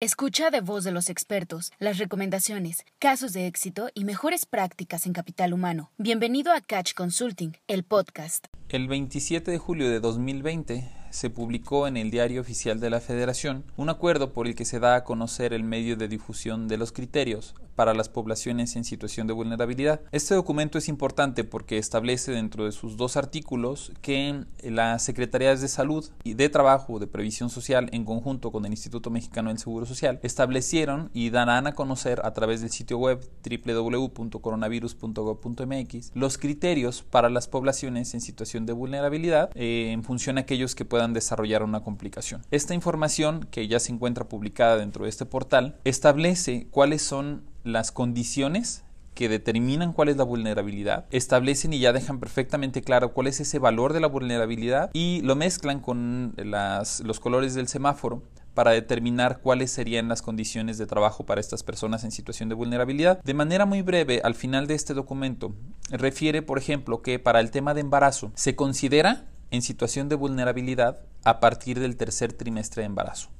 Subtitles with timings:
[0.00, 5.12] Escucha de voz de los expertos las recomendaciones, casos de éxito y mejores prácticas en
[5.12, 5.90] capital humano.
[5.98, 8.46] Bienvenido a Catch Consulting, el podcast.
[8.68, 13.64] El 27 de julio de 2020 se publicó en el Diario Oficial de la Federación
[13.76, 16.92] un acuerdo por el que se da a conocer el medio de difusión de los
[16.92, 20.00] criterios para las poblaciones en situación de vulnerabilidad.
[20.10, 25.68] Este documento es importante porque establece dentro de sus dos artículos que las Secretarías de
[25.68, 29.86] Salud y de Trabajo de Previsión Social en conjunto con el Instituto Mexicano del Seguro
[29.86, 37.30] Social establecieron y darán a conocer a través del sitio web www.coronavirus.gov.mx los criterios para
[37.30, 42.42] las poblaciones en situación de vulnerabilidad eh, en función aquellos que puedan desarrollar una complicación.
[42.50, 47.92] Esta información que ya se encuentra publicada dentro de este portal establece cuáles son las
[47.92, 48.84] condiciones
[49.14, 53.58] que determinan cuál es la vulnerabilidad, establecen y ya dejan perfectamente claro cuál es ese
[53.58, 58.22] valor de la vulnerabilidad y lo mezclan con los colores del semáforo
[58.54, 63.20] para determinar cuáles serían las condiciones de trabajo para estas personas en situación de vulnerabilidad.
[63.22, 65.52] De manera muy breve, al final de este documento,
[65.90, 71.00] refiere, por ejemplo, que para el tema de embarazo se considera en situación de vulnerabilidad
[71.24, 73.30] a partir del tercer trimestre de embarazo.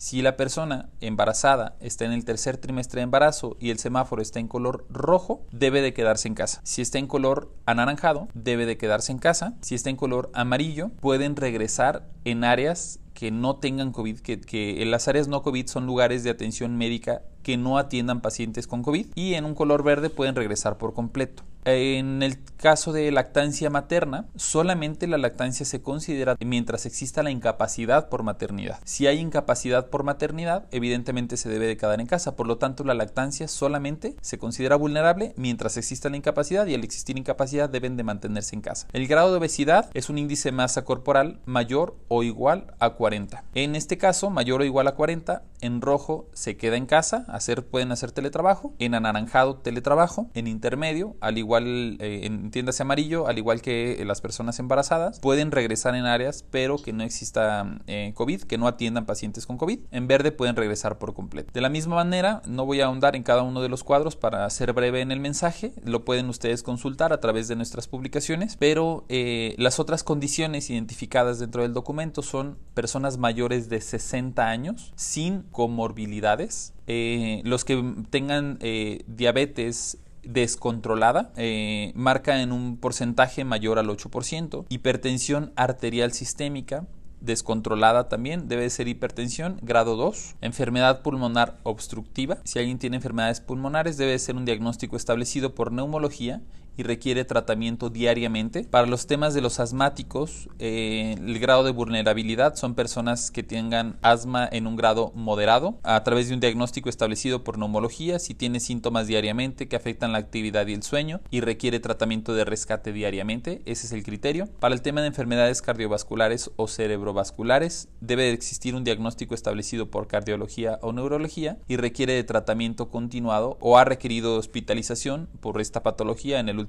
[0.00, 4.38] Si la persona embarazada está en el tercer trimestre de embarazo y el semáforo está
[4.38, 6.60] en color rojo, debe de quedarse en casa.
[6.62, 9.54] Si está en color anaranjado, debe de quedarse en casa.
[9.60, 14.86] Si está en color amarillo, pueden regresar en áreas que no tengan COVID, que, que
[14.86, 19.06] las áreas no COVID son lugares de atención médica que no atiendan pacientes con COVID
[19.16, 21.42] y en un color verde pueden regresar por completo.
[21.70, 28.08] En el caso de lactancia materna, solamente la lactancia se considera mientras exista la incapacidad
[28.08, 28.78] por maternidad.
[28.84, 32.36] Si hay incapacidad por maternidad, evidentemente se debe de quedar en casa.
[32.36, 36.84] Por lo tanto, la lactancia solamente se considera vulnerable mientras exista la incapacidad y al
[36.84, 38.88] existir incapacidad deben de mantenerse en casa.
[38.94, 43.44] El grado de obesidad es un índice de masa corporal mayor o igual a 40.
[43.54, 47.66] En este caso, mayor o igual a 40, en rojo se queda en casa, hacer,
[47.66, 53.62] pueden hacer teletrabajo, en anaranjado teletrabajo, en intermedio, al igual eh, entiéndase amarillo, al igual
[53.62, 58.58] que las personas embarazadas, pueden regresar en áreas, pero que no exista eh, COVID, que
[58.58, 59.80] no atiendan pacientes con COVID.
[59.90, 61.50] En verde pueden regresar por completo.
[61.52, 64.48] De la misma manera, no voy a ahondar en cada uno de los cuadros para
[64.50, 69.04] ser breve en el mensaje, lo pueden ustedes consultar a través de nuestras publicaciones, pero
[69.08, 75.44] eh, las otras condiciones identificadas dentro del documento son personas mayores de 60 años sin
[75.50, 83.88] comorbilidades, eh, los que tengan eh, diabetes descontrolada eh, marca en un porcentaje mayor al
[83.88, 84.66] 8%.
[84.68, 86.86] Hipertensión arterial sistémica
[87.20, 92.38] descontrolada también debe ser hipertensión grado 2, enfermedad pulmonar obstructiva.
[92.44, 96.42] Si alguien tiene enfermedades pulmonares debe ser un diagnóstico establecido por neumología
[96.78, 98.62] y requiere tratamiento diariamente.
[98.62, 103.98] Para los temas de los asmáticos, eh, el grado de vulnerabilidad son personas que tengan
[104.00, 108.60] asma en un grado moderado a través de un diagnóstico establecido por neumología si tiene
[108.60, 113.60] síntomas diariamente que afectan la actividad y el sueño y requiere tratamiento de rescate diariamente.
[113.66, 114.48] Ese es el criterio.
[114.60, 120.78] Para el tema de enfermedades cardiovasculares o cerebrovasculares, debe existir un diagnóstico establecido por cardiología
[120.80, 126.48] o neurología y requiere de tratamiento continuado o ha requerido hospitalización por esta patología en
[126.48, 126.67] el último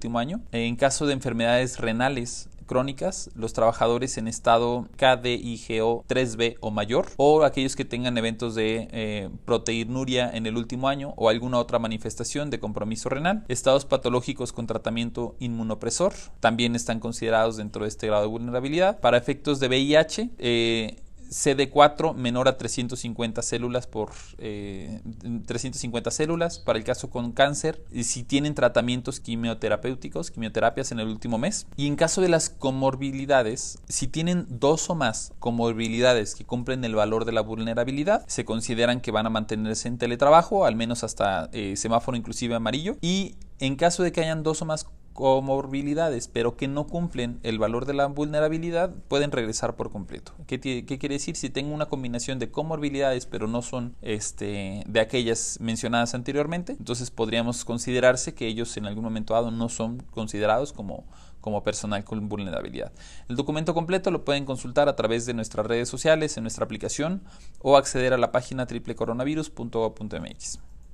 [0.52, 7.44] En caso de enfermedades renales crónicas, los trabajadores en estado KDIGO 3B o mayor, o
[7.44, 12.52] aquellos que tengan eventos de eh, proteinuria en el último año o alguna otra manifestación
[12.52, 18.22] de compromiso renal, estados patológicos con tratamiento inmunopresor, también están considerados dentro de este grado
[18.22, 19.00] de vulnerabilidad.
[19.00, 20.98] Para efectos de VIH, eh,
[21.30, 28.04] CD4 menor a 350 células por 350 eh, células para el caso con cáncer y
[28.04, 31.68] si tienen tratamientos quimioterapéuticos, quimioterapias en el último mes.
[31.78, 36.96] Y en caso de las comorbilidades, si tienen dos o más comorbilidades que cumplen el
[36.96, 41.50] valor de la vulnerabilidad, se consideran que van a mantenerse en teletrabajo, al menos hasta
[41.54, 42.98] eh, semáforo inclusive amarillo.
[43.02, 44.86] Y en caso de que hayan dos o más
[45.20, 50.32] comorbilidades, pero que no cumplen el valor de la vulnerabilidad, pueden regresar por completo.
[50.48, 51.36] ¿Qué, quiere decir?
[51.36, 57.12] Si tengo una combinación de comorbilidades, pero no son este, de aquellas mencionadas anteriormente, entonces
[57.12, 61.04] podríamos considerarse que ellos en algún momento dado no son considerados como
[61.42, 62.92] como personal con vulnerabilidad.
[63.30, 67.24] El documento completo lo pueden consultar a través de nuestras redes sociales, en nuestra aplicación
[67.60, 70.60] o acceder a la página triplecoronavirus.gov.mx.